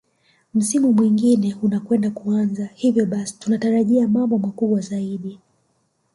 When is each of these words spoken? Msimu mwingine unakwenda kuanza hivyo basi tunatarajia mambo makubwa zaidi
Msimu 0.53 0.93
mwingine 0.93 1.55
unakwenda 1.61 2.11
kuanza 2.11 2.69
hivyo 2.73 3.05
basi 3.05 3.39
tunatarajia 3.39 4.07
mambo 4.07 4.37
makubwa 4.37 4.79
zaidi 4.81 5.39